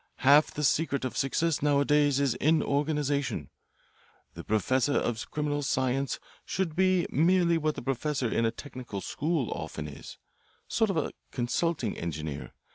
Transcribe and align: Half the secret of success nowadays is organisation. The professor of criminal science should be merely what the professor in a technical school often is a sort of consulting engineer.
Half 0.25 0.49
the 0.55 0.63
secret 0.63 1.05
of 1.05 1.15
success 1.15 1.61
nowadays 1.61 2.19
is 2.19 2.35
organisation. 2.41 3.51
The 4.33 4.43
professor 4.43 4.93
of 4.95 5.29
criminal 5.29 5.61
science 5.61 6.19
should 6.43 6.75
be 6.75 7.05
merely 7.11 7.59
what 7.59 7.75
the 7.75 7.83
professor 7.83 8.27
in 8.27 8.43
a 8.43 8.49
technical 8.49 9.01
school 9.01 9.51
often 9.51 9.87
is 9.87 10.17
a 10.67 10.73
sort 10.73 10.89
of 10.89 11.11
consulting 11.29 11.95
engineer. 11.99 12.55